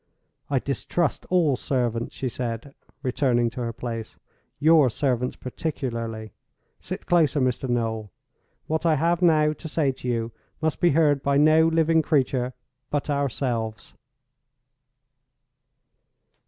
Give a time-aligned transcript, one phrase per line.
[0.49, 6.33] "I distrust all servants," she said, returning to her place—"your servants particularly.
[6.79, 7.69] Sit closer, Mr.
[7.69, 8.11] Noel.
[8.65, 12.53] What I have now to say to you must be heard by no living creature
[12.89, 13.93] but ourselves."